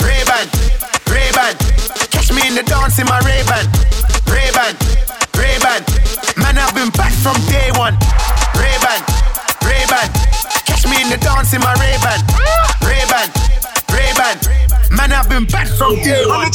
Ray-Ban, 0.00 0.48
Ray-Ban. 1.06 1.56
Catch 2.10 2.32
me 2.32 2.48
in 2.48 2.54
the 2.54 2.62
dance 2.62 2.98
in 2.98 3.06
my 3.06 3.20
Ray-Ban. 3.20 3.66
Ray-Ban, 4.26 4.74
Ray-Ban. 5.34 5.84
Man, 6.36 6.58
I've 6.58 6.74
been 6.74 6.90
back 6.90 7.12
from 7.22 7.36
day 7.48 7.70
one. 7.76 7.96
Ray-Ban, 8.56 9.00
Ray-Ban. 9.64 10.08
Catch 10.64 10.86
me 10.86 11.02
in 11.02 11.10
the 11.10 11.18
dance 11.18 11.52
in 11.52 11.60
my 11.60 11.74
Ray-Ban. 11.74 12.20
Ray-Ban, 12.80 13.28
Ray-Ban. 13.28 13.63
Ray-Ban. 14.14 14.38
Man, 14.96 15.12
I've 15.12 15.28
been 15.28 15.44
bad 15.44 15.68
from 15.68 15.96
day 15.96 16.24
one. 16.26 16.50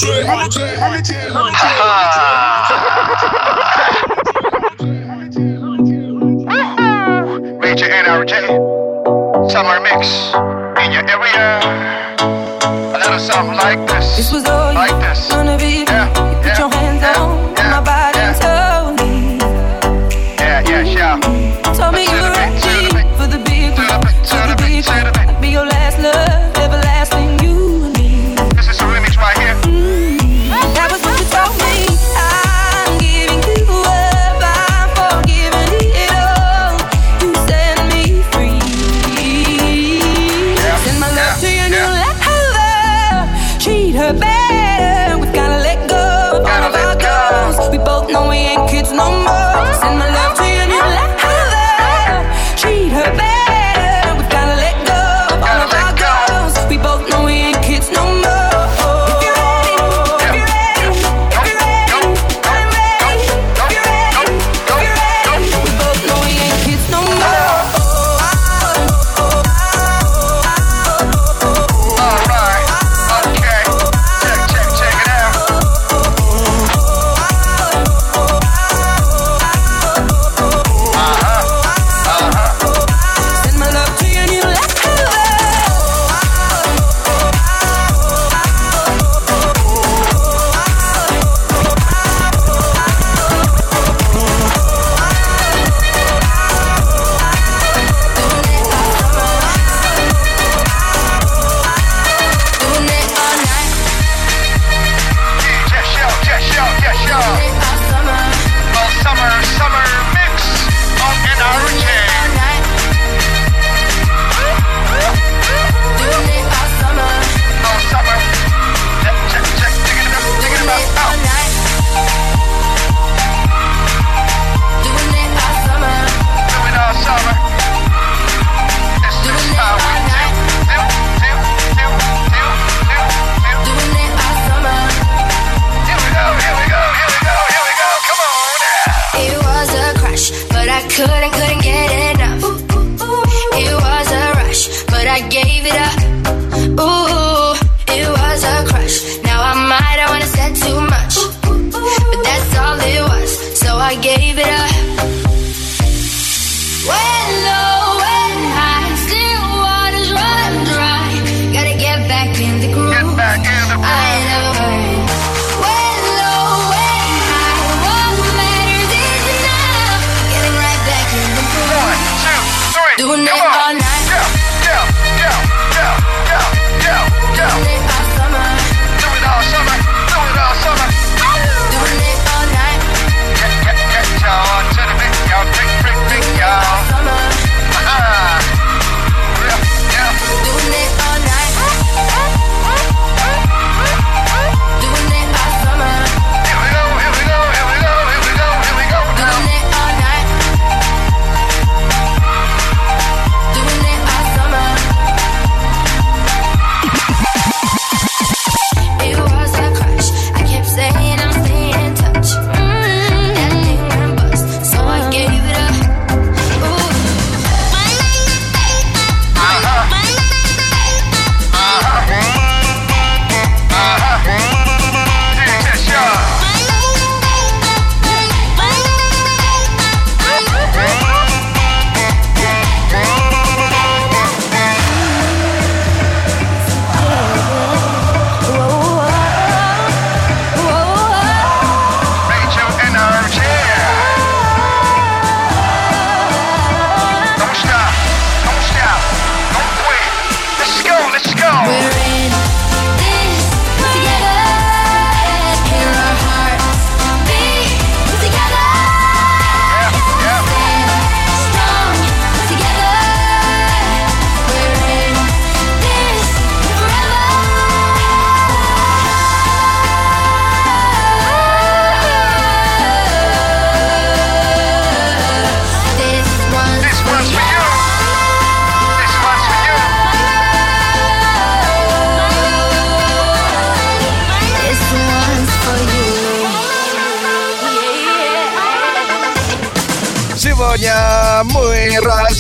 Major 7.59 7.85
NRJ, 7.89 9.51
summer 9.51 9.79
mix 9.81 10.33
in 10.83 10.91
your 10.91 11.07
area. 11.09 11.59
A 12.19 12.97
little 12.97 13.19
something 13.19 13.55
like 13.57 13.79
this. 13.87 14.17
This 14.17 14.31
was 14.31 14.45
all 14.47 14.73
like 14.73 14.99
this. 15.01 15.31
Wanna 15.31 15.57
be. 15.57 15.98
better. 44.13 45.17
We 45.17 45.27
gotta 45.31 45.61
let 45.61 45.89
go 45.89 46.39
of 46.43 46.75
our 46.75 46.95
goals. 46.95 47.69
We 47.71 47.77
both 47.77 48.09
know 48.11 48.29
we 48.29 48.37
ain't 48.37 48.69
kids 48.69 48.91
no 48.91 49.09
more. 49.09 49.73
Send 49.81 49.99
my 49.99 50.18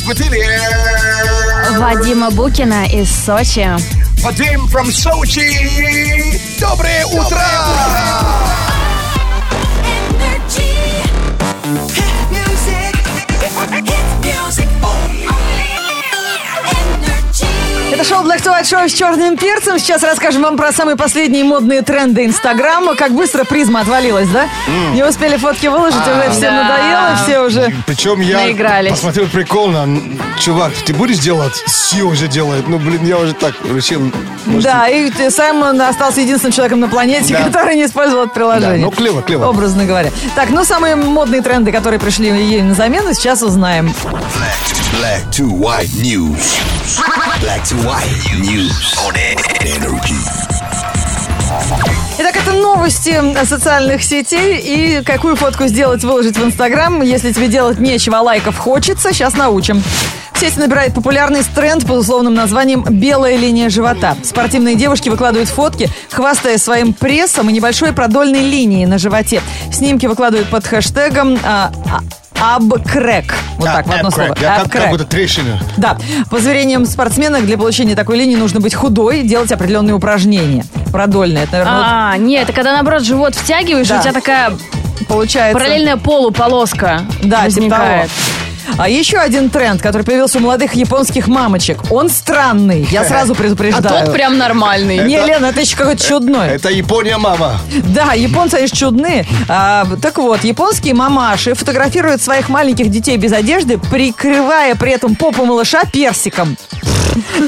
разбудили. 0.09 0.43
Вадима 1.77 2.31
Букина 2.31 2.85
из 2.87 3.09
Сочи. 3.09 3.69
Вадим 4.23 4.65
from 4.65 4.91
Сочи. 4.91 6.39
Доброе 6.59 7.05
утро! 7.05 7.41
Это 7.41 8.48
шоу 18.19 18.25
Black 18.27 18.41
to 18.43 18.51
White 18.51 18.63
Show 18.63 18.87
с 18.87 18.91
черным 18.93 19.37
перцем. 19.37 19.79
Сейчас 19.79 20.03
расскажем 20.03 20.41
вам 20.43 20.57
про 20.57 20.71
самые 20.71 20.95
последние 20.97 21.43
модные 21.43 21.81
тренды 21.81 22.25
Инстаграма. 22.25 22.95
Как 22.95 23.13
быстро 23.13 23.43
призма 23.43 23.81
отвалилась, 23.81 24.27
да? 24.29 24.47
Не 24.93 25.03
успели 25.03 25.37
фотки 25.37 25.67
выложить, 25.67 26.01
уже 26.01 26.29
всем 26.31 26.53
да. 26.55 26.63
надоело, 26.63 27.15
все 27.23 27.39
уже 27.41 27.73
Причем 27.85 28.19
я 28.19 28.37
Наигрались. 28.37 28.91
посмотрел 28.91 29.27
прикольно. 29.27 30.01
Чувак, 30.39 30.73
ты 30.85 30.93
будешь 30.93 31.19
делать? 31.19 31.53
Все 31.65 32.03
уже 32.03 32.27
делает. 32.27 32.67
Ну, 32.67 32.77
блин, 32.79 33.05
я 33.05 33.17
уже 33.17 33.33
так 33.33 33.53
решил. 33.73 34.11
может, 34.45 34.63
Да, 34.63 34.87
и 34.87 35.09
ты- 35.11 35.29
Саймон 35.31 35.79
остался 35.81 36.21
единственным 36.21 36.53
человеком 36.53 36.79
на 36.81 36.87
планете, 36.89 37.33
Да. 37.37 37.43
который 37.43 37.75
не 37.75 37.85
использовал 37.85 38.23
это 38.25 38.33
приложение. 38.33 38.77
Да, 38.79 38.85
ну, 38.85 38.91
клево, 38.91 39.21
клево. 39.21 39.45
Образно 39.47 39.85
говоря. 39.85 40.11
Так, 40.35 40.49
ну 40.49 40.63
самые 40.65 40.95
модные 40.95 41.41
тренды, 41.41 41.71
которые 41.71 41.99
пришли 41.99 42.27
ей 42.29 42.61
на 42.61 42.73
замену, 42.73 43.13
сейчас 43.13 43.41
узнаем. 43.43 43.87
Black 43.87 44.57
to 44.71 44.78
white 44.93 45.93
news. 46.01 46.57
Black 47.41 47.63
to 47.65 47.75
white 47.85 48.09
news 48.41 48.95
on 48.97 49.15
energy. 49.61 50.15
Итак, 52.17 52.35
это 52.35 52.53
новости 52.53 53.21
социальных 53.45 54.03
сетей 54.03 54.57
и 54.57 55.03
какую 55.03 55.35
фотку 55.35 55.67
сделать, 55.67 56.03
выложить 56.03 56.37
в 56.37 56.43
Инстаграм. 56.43 57.01
Если 57.01 57.31
тебе 57.31 57.47
делать 57.47 57.79
нечего, 57.79 58.17
а 58.17 58.21
лайков 58.21 58.57
хочется, 58.57 59.13
сейчас 59.13 59.35
научим. 59.35 59.81
В 60.33 60.39
сети 60.39 60.59
набирает 60.59 60.93
популярность 60.93 61.53
тренд 61.53 61.85
под 61.85 61.97
условным 61.97 62.33
названием 62.33 62.83
«белая 62.83 63.37
линия 63.37 63.69
живота». 63.69 64.17
Спортивные 64.23 64.75
девушки 64.75 65.09
выкладывают 65.09 65.49
фотки, 65.49 65.89
хвастаясь 66.09 66.63
своим 66.63 66.93
прессом 66.93 67.49
и 67.49 67.53
небольшой 67.53 67.93
продольной 67.93 68.41
линией 68.41 68.85
на 68.85 68.97
животе. 68.97 69.41
Снимки 69.71 70.05
выкладывают 70.05 70.49
под 70.49 70.65
хэштегом 70.65 71.37
а, 71.43 71.71
а, 71.91 71.99
«абкрэк». 72.41 73.33
Вот 73.57 73.67
а, 73.67 73.73
так, 73.75 73.87
в 73.87 73.91
одно 73.91 74.11
слово. 74.11 74.35
Я 74.39 74.59
как, 74.59 74.71
как 74.71 74.89
будто 74.89 75.05
трещина. 75.05 75.59
Да, 75.77 75.97
по 76.29 76.39
заверениям 76.39 76.85
спортсменок, 76.85 77.45
для 77.45 77.57
получения 77.57 77.95
такой 77.95 78.17
линии 78.17 78.35
нужно 78.35 78.59
быть 78.59 78.73
худой, 78.73 79.23
делать 79.23 79.51
определенные 79.51 79.93
упражнения. 79.95 80.63
Продольные, 80.91 81.43
это, 81.43 81.53
наверное, 81.53 81.75
вот 81.77 81.85
А, 81.87 82.17
нет, 82.17 82.43
это 82.43 82.53
когда, 82.53 82.73
наоборот, 82.73 83.03
живот 83.03 83.35
втягиваешь, 83.35 83.87
Да. 83.87 83.99
у 83.99 84.01
тебя 84.01 84.13
такая 84.13 84.53
получается... 85.07 85.57
параллельная 85.57 85.97
полу 85.97 86.31
полоска 86.31 87.01
Да, 87.23 87.37
типа 87.37 87.43
возникает. 87.45 88.09
того. 88.09 88.48
А 88.77 88.87
еще 88.89 89.17
один 89.17 89.49
тренд, 89.49 89.81
который 89.81 90.03
появился 90.03 90.37
у 90.37 90.41
молодых 90.41 90.73
японских 90.73 91.27
мамочек. 91.27 91.79
Он 91.91 92.09
странный, 92.09 92.87
я 92.91 93.03
сразу 93.03 93.33
А 93.33 93.35
предупреждаю. 93.35 94.05
тот 94.05 94.13
прям 94.13 94.37
нормальный. 94.37 94.99
Не, 94.99 95.17
Лена, 95.25 95.47
это 95.47 95.61
еще 95.61 95.75
какой-то 95.75 96.01
чудной. 96.03 96.47
Это 96.49 96.69
Япония, 96.69 97.17
мама. 97.17 97.59
Да, 97.83 98.13
японцы, 98.13 98.57
конечно, 98.57 98.77
чудные. 98.77 99.25
А, 99.47 99.85
так 100.01 100.17
вот, 100.17 100.43
японские 100.43 100.93
мамаши 100.93 101.53
фотографируют 101.53 102.21
своих 102.21 102.49
маленьких 102.49 102.89
детей 102.89 103.17
без 103.17 103.31
одежды, 103.33 103.77
прикрывая 103.77 104.75
при 104.75 104.91
этом 104.91 105.15
попу 105.15 105.45
малыша 105.45 105.83
персиком. 105.91 106.57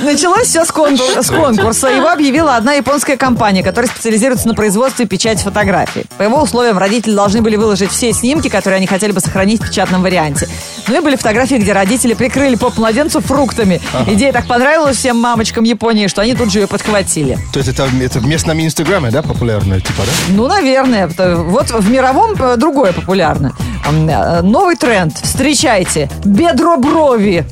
Началось 0.04 0.48
все 0.48 0.66
с, 0.66 0.70
конкур- 0.72 1.22
с 1.24 1.30
конкурса. 1.30 1.88
Его 1.90 2.10
объявила 2.10 2.56
одна 2.56 2.74
японская 2.74 3.18
компания, 3.18 3.64
которая 3.64 3.90
специализируется 3.90 4.48
на 4.48 4.54
производстве 4.54 5.06
и 5.06 5.08
печати 5.08 5.44
фотографий. 5.44 6.06
По 6.18 6.24
его 6.24 6.42
условиям 6.42 6.78
родители 6.78 7.14
должны 7.14 7.42
были 7.42 7.56
выложить 7.56 7.92
все 7.92 8.14
снимки, 8.14 8.50
которые 8.50 8.78
они 8.78 8.88
хотели 8.88 9.12
бы 9.12 9.20
сохранить 9.20 9.62
в 9.62 9.68
печатном 9.68 10.02
варианте. 10.02 10.48
Ну 10.88 10.98
и 10.98 11.00
были 11.00 11.16
фотографии, 11.16 11.56
где 11.56 11.74
родители 11.74 12.14
прикрыли 12.14 12.56
поп 12.56 12.78
младенцу 12.78 13.22
фруктами. 13.22 13.82
Идея 14.08 14.32
так 14.34 14.48
понравилась 14.48 14.98
всем 14.98 15.18
мамочкам 15.18 15.64
Японии, 15.64 16.08
что 16.08 16.22
они 16.22 16.34
тут 16.36 16.52
же 16.52 16.60
ее 16.60 16.68
подхватили. 16.68 17.38
То 17.54 17.60
есть 17.60 17.70
это, 17.70 17.88
это 18.02 18.20
в 18.20 18.26
местном 18.28 18.60
инстаграме, 18.62 19.12
да, 19.12 19.22
популярно, 19.22 19.80
типа, 19.80 20.04
да? 20.04 20.12
Ну, 20.36 20.48
наверное. 20.48 21.08
Вот 21.18 21.70
в 21.72 21.90
мировом 21.90 22.34
э, 22.42 22.56
другое 22.58 22.94
популярно. 22.94 23.54
Э, 23.90 24.42
Новый 24.42 24.76
тренд. 24.76 25.14
Встречайте. 25.22 26.10
Бедро 26.26 26.78
брови. 26.78 27.46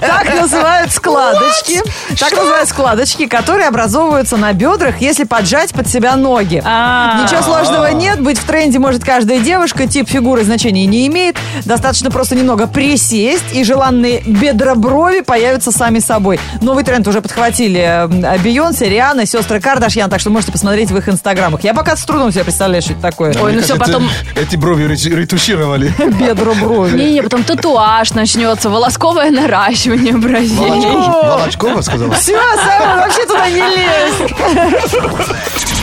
Так 0.00 0.34
называют 0.40 0.92
складочки. 0.92 1.80
Так 2.18 2.32
называют 2.32 2.68
складочки, 2.68 3.26
которые 3.26 3.68
образовываются 3.68 4.36
на 4.36 4.52
бедрах, 4.52 5.00
если 5.00 5.24
поджать 5.24 5.72
под 5.72 5.88
себя 5.88 6.16
ноги. 6.16 6.62
А. 6.64 7.22
Ничего 7.22 7.42
сложного 7.42 7.86
нет. 7.92 8.20
Быть 8.20 8.38
в 8.38 8.44
тренде 8.44 8.78
может 8.78 9.04
каждая 9.04 9.40
девушка. 9.40 9.86
Тип 9.86 10.08
фигуры 10.08 10.44
значения 10.44 10.86
не 10.86 11.06
имеет. 11.06 11.36
Достаточно 11.64 12.10
просто 12.10 12.34
немного 12.34 12.66
присесть, 12.66 13.44
и 13.52 13.64
желанные 13.64 14.20
бедроброви 14.26 15.20
появятся 15.20 15.72
сами 15.72 15.98
собой. 15.98 16.38
Новый 16.60 16.84
тренд 16.84 17.06
уже 17.08 17.20
подхватили 17.22 17.80
э, 17.80 18.38
Бейонсе, 18.38 18.88
Риана, 18.88 19.26
сестры 19.26 19.60
Кардашьян, 19.60 20.10
так 20.10 20.20
что 20.20 20.30
можете 20.30 20.52
посмотреть 20.52 20.90
в 20.90 20.96
их 20.96 21.08
инстаграмах. 21.08 21.64
Я 21.64 21.74
пока 21.74 21.96
с 21.96 22.04
трудом 22.04 22.32
себе 22.32 22.44
представляю, 22.44 22.82
что 22.82 22.92
это 22.92 23.02
такое. 23.02 23.34
Ой, 23.40 23.52
ну 23.52 23.62
все, 23.62 23.76
потом... 23.76 24.08
Эти 24.36 24.56
брови 24.56 24.84
рету- 24.84 25.16
ретушировали. 25.16 25.92
Бедроброви. 25.98 26.96
Не-не, 26.96 27.22
потом 27.22 27.44
татуаж 27.44 28.12
начнется, 28.34 28.70
волосковое 28.70 29.30
наращивание 29.30 30.14
бровей. 30.14 30.48
Волочкова 30.48 31.82
сказала. 31.82 32.14
Все, 32.14 32.40
Саймон, 32.56 32.98
вообще 33.00 33.26
туда 33.26 33.48
не 33.50 33.60
лезь. 33.60 34.30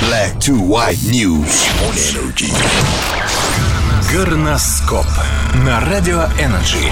Black 0.02 0.38
to 0.40 0.60
white 0.60 0.98
news 1.12 1.68
on 1.84 1.96
energy. 1.96 2.52
Горноскоп 4.12 5.06
на 5.64 5.80
Радио 5.82 6.24
Energy. 6.40 6.92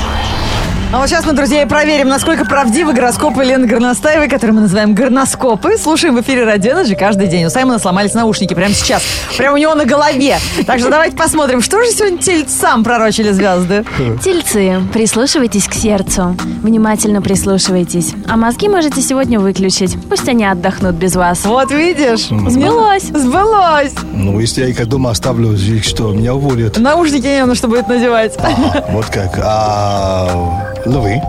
А 0.89 0.99
вот 0.99 1.09
сейчас 1.09 1.25
мы, 1.25 1.33
друзья, 1.33 1.63
и 1.63 1.65
проверим, 1.65 2.07
насколько 2.07 2.45
правдивы 2.45 2.93
гороскопы 2.93 3.43
Лены 3.43 3.67
Горностаевой, 3.67 4.29
которые 4.29 4.53
мы 4.53 4.61
называем 4.61 4.95
горноскопы. 4.95 5.77
Слушаем 5.77 6.15
в 6.15 6.21
эфире 6.21 6.45
Радио 6.45 6.71
Energy 6.71 6.95
каждый 6.95 7.27
день. 7.27 7.43
У 7.43 7.49
Саймона 7.49 7.77
сломались 7.77 8.13
наушники 8.13 8.53
прямо 8.53 8.73
сейчас. 8.73 9.03
Прямо 9.37 9.55
у 9.55 9.57
него 9.57 9.75
на 9.75 9.83
голове. 9.83 10.37
Так 10.65 10.79
что 10.79 10.89
давайте 10.89 11.17
посмотрим, 11.17 11.61
что 11.61 11.83
же 11.83 11.91
сегодня 11.91 12.19
тельцам 12.19 12.85
пророчили 12.85 13.31
звезды. 13.31 13.83
Тельцы, 14.23 14.81
прислушивайтесь 14.93 15.67
к 15.67 15.73
сердцу. 15.73 16.37
Внимательно 16.63 17.21
прислушивайтесь. 17.21 18.13
А 18.25 18.37
мозги 18.37 18.69
можете 18.69 19.01
сегодня 19.01 19.41
выключить. 19.41 19.97
Пусть 20.07 20.29
они 20.29 20.45
отдохнут 20.45 20.95
без 20.95 21.17
вас. 21.17 21.43
Вот 21.43 21.69
видишь? 21.69 22.27
Сбылось. 22.27 23.03
Сбылось. 23.03 23.91
Ну, 24.13 24.39
если 24.39 24.61
я 24.61 24.69
их 24.69 24.87
дома 24.87 25.09
оставлю, 25.09 25.51
их 25.51 25.83
что, 25.83 26.13
меня 26.13 26.33
уволят. 26.33 26.77
Наушники 26.77 27.27
не 27.27 27.45
на 27.45 27.55
что 27.55 27.67
будет 27.67 27.89
надевать. 27.89 28.37
Ага, 28.37 28.85
вот 28.91 29.07
как. 29.07 29.37
А, 29.43 30.76
львы. 30.85 31.21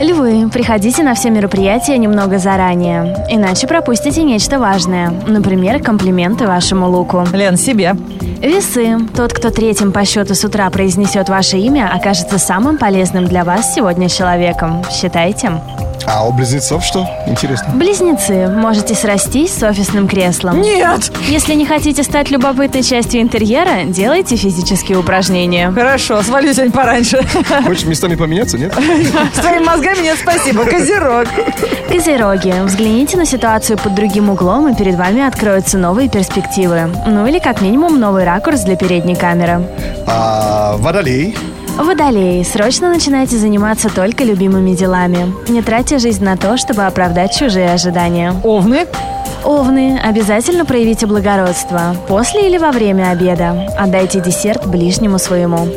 Львы, 0.00 0.48
приходите 0.48 1.02
на 1.02 1.14
все 1.14 1.28
мероприятия 1.28 1.98
немного 1.98 2.38
заранее. 2.38 3.26
Иначе 3.28 3.66
пропустите 3.66 4.22
нечто 4.22 4.58
важное. 4.58 5.10
Например, 5.26 5.82
комплименты 5.82 6.46
вашему 6.46 6.88
луку. 6.88 7.24
Лен, 7.34 7.58
себе. 7.58 7.94
Весы. 8.40 8.96
Тот, 9.14 9.34
кто 9.34 9.50
третьим 9.50 9.92
по 9.92 10.06
счету 10.06 10.34
с 10.34 10.42
утра 10.42 10.70
произнесет 10.70 11.28
ваше 11.28 11.58
имя, 11.58 11.92
окажется 11.94 12.38
самым 12.38 12.78
полезным 12.78 13.26
для 13.26 13.44
вас 13.44 13.74
сегодня 13.74 14.08
человеком. 14.08 14.82
Считайте. 14.90 15.52
А 16.06 16.26
у 16.26 16.32
близнецов 16.32 16.84
что? 16.84 17.08
Интересно. 17.26 17.74
Близнецы. 17.74 18.48
Можете 18.48 18.94
срастись 18.94 19.54
с 19.54 19.62
офисным 19.62 20.08
креслом. 20.08 20.60
Нет! 20.60 21.12
Если 21.28 21.54
не 21.54 21.66
хотите 21.66 22.02
стать 22.02 22.30
любопытной 22.30 22.82
частью 22.82 23.20
интерьера, 23.20 23.84
делайте 23.84 24.36
физические 24.36 24.98
упражнения. 24.98 25.70
Хорошо, 25.70 26.22
свалю 26.22 26.52
сегодня 26.52 26.72
пораньше. 26.72 27.22
Хочешь 27.64 27.84
местами 27.84 28.14
поменяться, 28.14 28.58
нет? 28.58 28.72
С 29.34 29.38
твоими 29.38 29.64
мозгами 29.64 30.02
нет, 30.02 30.18
спасибо. 30.20 30.64
Козерог. 30.64 31.26
Козероги, 31.88 32.54
взгляните 32.64 33.16
на 33.16 33.26
ситуацию 33.26 33.78
под 33.78 33.94
другим 33.94 34.30
углом, 34.30 34.68
и 34.68 34.74
перед 34.74 34.96
вами 34.96 35.26
откроются 35.26 35.78
новые 35.78 36.08
перспективы. 36.08 36.90
Ну 37.06 37.26
или 37.26 37.38
как 37.38 37.60
минимум 37.60 38.00
новый 38.00 38.24
ракурс 38.24 38.60
для 38.60 38.76
передней 38.76 39.16
камеры. 39.16 39.62
А, 40.06 40.76
водолей. 40.78 41.36
Водолеи, 41.82 42.42
срочно 42.42 42.90
начинайте 42.90 43.38
заниматься 43.38 43.88
только 43.88 44.22
любимыми 44.22 44.72
делами. 44.72 45.34
Не 45.48 45.62
тратьте 45.62 45.98
жизнь 45.98 46.22
на 46.22 46.36
то, 46.36 46.58
чтобы 46.58 46.84
оправдать 46.84 47.34
чужие 47.34 47.72
ожидания. 47.72 48.34
Овны. 48.44 48.86
Овны, 49.44 49.98
обязательно 49.98 50.66
проявите 50.66 51.06
благородство. 51.06 51.96
После 52.06 52.48
или 52.48 52.58
во 52.58 52.70
время 52.70 53.10
обеда. 53.10 53.66
Отдайте 53.78 54.20
десерт 54.20 54.66
ближнему 54.66 55.18
своему. 55.18 55.68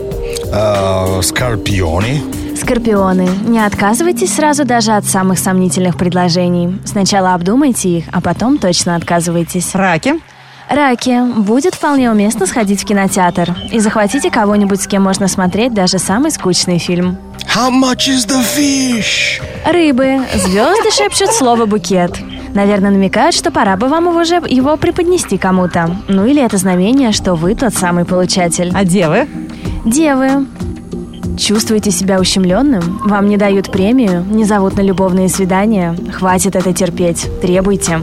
А, 0.51 1.21
скорпионы. 1.21 2.21
Скорпионы, 2.59 3.29
не 3.47 3.59
отказывайтесь 3.59 4.35
сразу 4.35 4.65
даже 4.65 4.91
от 4.91 5.05
самых 5.05 5.39
сомнительных 5.39 5.97
предложений. 5.97 6.81
Сначала 6.85 7.33
обдумайте 7.33 7.89
их, 7.89 8.05
а 8.11 8.19
потом 8.19 8.57
точно 8.57 8.97
отказывайтесь. 8.97 9.73
Раки. 9.73 10.15
Раки, 10.73 11.21
будет 11.37 11.75
вполне 11.75 12.09
уместно 12.09 12.47
сходить 12.47 12.81
в 12.81 12.85
кинотеатр. 12.85 13.55
И 13.71 13.77
захватите 13.77 14.31
кого-нибудь, 14.31 14.81
с 14.81 14.87
кем 14.87 15.03
можно 15.03 15.27
смотреть 15.27 15.71
даже 15.71 15.99
самый 15.99 16.31
скучный 16.31 16.79
фильм. 16.79 17.17
How 17.55 17.69
much 17.69 18.09
is 18.09 18.27
the 18.27 18.43
fish? 18.43 19.39
Рыбы, 19.71 20.21
звезды 20.33 20.89
шепчут 20.91 21.31
слово 21.31 21.67
«букет». 21.67 22.17
Наверное, 22.55 22.89
намекают, 22.89 23.35
что 23.35 23.51
пора 23.51 23.77
бы 23.77 23.87
вам 23.87 24.09
его 24.09 24.23
же 24.23 24.41
его 24.47 24.75
преподнести 24.77 25.37
кому-то. 25.37 25.95
Ну 26.07 26.25
или 26.25 26.43
это 26.43 26.57
знамение, 26.57 27.11
что 27.11 27.35
вы 27.35 27.53
тот 27.53 27.75
самый 27.75 28.05
получатель. 28.05 28.71
А 28.73 28.83
девы? 28.83 29.27
Девы. 29.85 30.47
Чувствуете 31.37 31.91
себя 31.91 32.19
ущемленным? 32.19 33.01
Вам 33.05 33.27
не 33.27 33.37
дают 33.37 33.71
премию? 33.71 34.23
Не 34.27 34.45
зовут 34.45 34.75
на 34.75 34.81
любовные 34.81 35.29
свидания? 35.29 35.95
Хватит 36.11 36.55
это 36.55 36.73
терпеть. 36.73 37.27
Требуйте. 37.43 37.99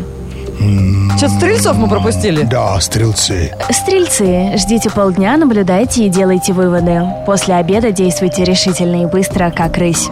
Что-то 1.17 1.35
стрельцов 1.35 1.77
мы 1.77 1.89
пропустили. 1.89 2.43
Да, 2.43 2.81
стрелцы. 2.81 3.53
Стрельцы, 3.71 4.57
ждите 4.57 4.91
полдня, 4.91 5.37
наблюдайте 5.37 6.07
и 6.07 6.09
делайте 6.09 6.53
выводы. 6.53 7.03
После 7.27 7.55
обеда 7.55 7.93
действуйте 7.93 8.45
решительно 8.45 9.03
и 9.03 9.07
быстро, 9.07 9.51
как 9.51 9.77
рысь. 9.77 10.09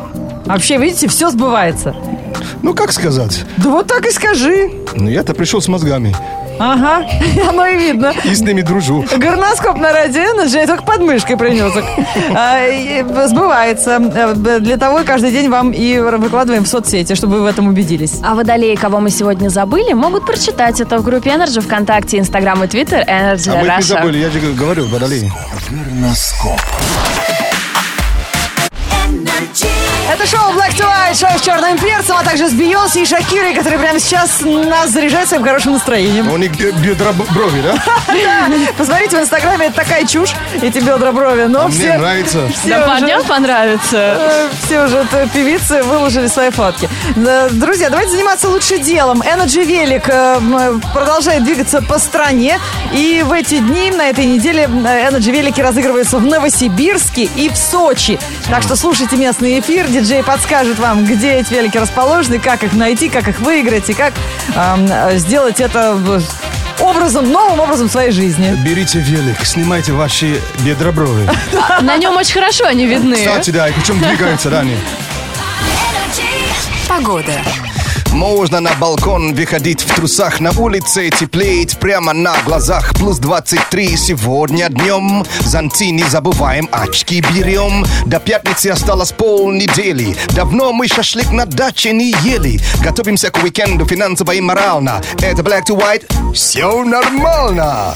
Вообще, 0.46 0.78
видите, 0.78 1.08
все 1.08 1.30
сбывается. 1.30 1.94
Ну, 2.62 2.74
как 2.74 2.92
сказать? 2.92 3.44
Да 3.58 3.70
вот 3.70 3.86
так 3.86 4.06
и 4.06 4.10
скажи. 4.10 4.70
Ну, 4.94 5.08
я-то 5.08 5.34
пришел 5.34 5.60
с 5.60 5.68
мозгами. 5.68 6.14
Ага, 6.58 7.06
оно 7.48 7.66
и 7.66 7.76
видно. 7.76 8.12
И 8.24 8.34
с 8.34 8.40
ними 8.40 8.62
дружу. 8.62 9.04
Горноскоп 9.16 9.78
на 9.78 9.92
радио 9.92 10.22
Energy 10.22 10.56
я 10.60 10.66
только 10.66 10.82
под 10.82 11.00
мышкой 11.00 11.36
принес. 11.36 11.72
А, 12.34 13.28
Сбывается. 13.28 13.96
А, 13.96 14.34
Для 14.34 14.76
того 14.76 15.00
каждый 15.04 15.30
день 15.30 15.48
вам 15.48 15.70
и 15.70 15.98
выкладываем 15.98 16.64
в 16.64 16.68
соцсети, 16.68 17.14
чтобы 17.14 17.36
вы 17.36 17.42
в 17.42 17.46
этом 17.46 17.68
убедились. 17.68 18.20
А 18.24 18.34
водолеи, 18.34 18.74
кого 18.74 19.00
мы 19.00 19.10
сегодня 19.10 19.48
забыли, 19.48 19.92
могут 19.92 20.26
прочитать 20.26 20.80
это 20.80 20.98
в 20.98 21.04
группе 21.04 21.30
Energy 21.30 21.60
ВКонтакте, 21.60 22.18
Инстаграм 22.18 22.62
и 22.64 22.66
Твиттер 22.66 23.00
Energy 23.00 23.50
А 23.50 23.60
мы 23.62 23.66
их 23.66 23.76
не 23.76 23.82
забыли, 23.82 24.18
я 24.18 24.30
же 24.30 24.40
говорю, 24.54 24.86
водолей. 24.88 25.30
Горноскоп. 25.70 26.60
Это 30.18 30.26
шоу 30.26 30.52
Black 30.52 30.70
to 30.76 30.84
White, 30.84 31.14
шоу 31.16 31.38
с 31.38 31.42
черным 31.42 31.78
перцем, 31.78 32.16
а 32.18 32.24
также 32.24 32.48
с 32.48 32.52
Бейонсе 32.52 33.02
и 33.02 33.06
Шакирой, 33.06 33.54
которые 33.54 33.78
прямо 33.78 34.00
сейчас 34.00 34.40
нас 34.42 34.90
заряжают 34.90 35.28
своим 35.28 35.44
хорошим 35.44 35.72
настроением. 35.74 36.30
У 36.32 36.36
них 36.36 36.56
бе- 36.56 36.72
бедра 36.72 37.12
брови, 37.12 37.60
да? 37.62 37.74
Да. 38.08 38.48
Посмотрите, 38.76 39.16
в 39.16 39.20
Инстаграме 39.20 39.66
это 39.66 39.76
такая 39.76 40.04
чушь, 40.06 40.34
эти 40.60 40.78
бедра 40.78 41.12
брови, 41.12 41.44
но 41.44 41.66
А 41.66 41.68
все... 41.68 41.86
мне 41.90 41.98
нравится. 41.98 42.50
Да 42.64 42.80
парням 42.86 43.24
понравится. 43.24 43.88
Э, 44.18 44.48
Все 44.64 44.84
уже 44.84 45.06
певицы 45.32 45.82
выложили 45.84 46.26
свои 46.26 46.50
фотки. 46.50 46.88
Э, 47.16 47.48
Друзья, 47.50 47.88
давайте 47.88 48.10
заниматься 48.12 48.48
лучше 48.48 48.78
делом. 48.78 49.22
Energy 49.22 49.64
Велик 49.64 50.08
э, 50.08 50.36
м, 50.38 50.80
продолжает 50.92 51.44
двигаться 51.44 51.80
по 51.82 51.98
стране. 51.98 52.58
И 52.92 53.22
в 53.24 53.32
эти 53.32 53.58
дни, 53.58 53.90
на 53.92 54.08
этой 54.08 54.24
неделе, 54.24 54.62
э, 54.64 55.08
Energy 55.10 55.30
Велики 55.30 55.60
разыгрываются 55.60 56.18
в 56.18 56.24
Новосибирске 56.26 57.24
и 57.36 57.48
в 57.48 57.56
Сочи. 57.56 58.18
Так 58.50 58.62
что 58.62 58.74
слушайте 58.76 59.16
местный 59.16 59.60
эфир. 59.60 59.86
Диджей 59.86 60.07
подскажет 60.24 60.78
вам, 60.78 61.04
где 61.04 61.34
эти 61.34 61.52
велики 61.54 61.78
расположены, 61.78 62.38
как 62.38 62.64
их 62.64 62.72
найти, 62.72 63.08
как 63.08 63.28
их 63.28 63.40
выиграть 63.40 63.88
и 63.90 63.94
как 63.94 64.14
эм, 64.54 64.86
э, 64.90 65.18
сделать 65.18 65.60
это 65.60 65.98
образом, 66.80 67.30
новым 67.30 67.60
образом 67.60 67.88
своей 67.88 68.10
жизни. 68.10 68.56
Берите 68.64 69.00
велик, 69.00 69.44
снимайте 69.44 69.92
ваши 69.92 70.40
бедра 70.60 70.92
брови. 70.92 71.28
На 71.82 71.96
нем 71.96 72.16
очень 72.16 72.34
хорошо 72.34 72.64
они 72.66 72.86
видны. 72.86 73.16
Кстати, 73.16 73.50
да, 73.50 73.68
и 73.68 73.72
причем 73.72 73.98
двигаются, 73.98 74.50
да, 74.50 74.60
они. 74.60 74.76
Погода. 76.88 77.32
Можно 78.12 78.60
на 78.60 78.74
балкон 78.74 79.34
выходить 79.34 79.82
в 79.82 79.94
трусах 79.94 80.40
На 80.40 80.50
улице 80.52 81.10
теплеет 81.10 81.78
прямо 81.78 82.12
на 82.12 82.34
глазах. 82.44 82.94
Плюс 82.94 83.18
23 83.18 83.96
сегодня 83.96 84.68
днем 84.68 85.24
Зонти 85.40 85.90
не 85.90 86.04
забываем, 86.04 86.68
очки 86.72 87.22
берем 87.34 87.84
До 88.06 88.18
пятницы 88.18 88.68
осталось 88.68 89.12
полнедели. 89.12 90.16
Давно 90.34 90.72
мы 90.72 90.88
шашлык 90.88 91.30
на 91.30 91.46
даче 91.46 91.92
не 91.92 92.12
ели. 92.22 92.60
Готовимся 92.82 93.30
к 93.30 93.42
уикенду 93.42 93.86
финансово 93.86 94.32
и 94.32 94.40
морально. 94.40 95.00
Это 95.20 95.42
Black 95.42 95.66
to 95.68 95.78
White, 95.78 96.34
все 96.34 96.84
нормально. 96.84 97.94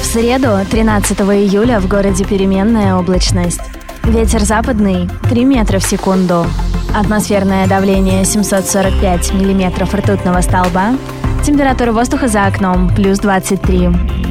В 0.00 0.04
среду, 0.04 0.58
13 0.70 1.18
июля, 1.20 1.80
в 1.80 1.88
городе 1.88 2.24
переменная 2.24 2.96
облачность. 2.96 3.60
Ветер 4.04 4.40
западный 4.40 5.08
3 5.30 5.44
метра 5.44 5.78
в 5.78 5.84
секунду. 5.84 6.46
Атмосферное 6.94 7.66
давление 7.66 8.24
745 8.24 9.32
миллиметров 9.32 9.94
ртутного 9.94 10.42
столба. 10.42 10.98
Температура 11.42 11.92
воздуха 11.92 12.28
за 12.28 12.44
окном 12.44 12.94
плюс 12.94 13.18
23. 13.18 13.88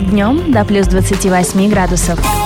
Днем 0.10 0.52
до 0.52 0.64
плюс 0.64 0.86
28 0.88 1.70
градусов. 1.70 2.41